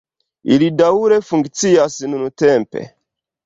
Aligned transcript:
Ili 0.55 0.69
daŭre 0.79 1.21
funkcias 1.29 2.01
nuntempe. 2.15 2.87